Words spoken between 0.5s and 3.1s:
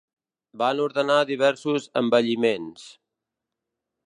Van ordenar diversos embelliments.